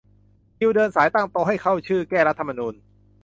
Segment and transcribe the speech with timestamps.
[0.57, 2.73] คิวเดินสายตั้งโต๊ะให้เข้าชื่อ แก้รัฐธรรมนูญ